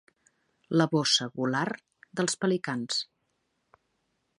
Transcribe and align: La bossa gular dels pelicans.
La 0.81 0.87
bossa 0.93 1.29
gular 1.35 1.67
dels 2.21 2.41
pelicans. 2.45 3.03